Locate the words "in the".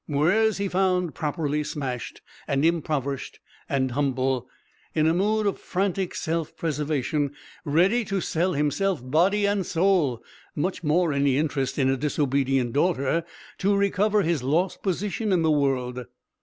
15.31-15.51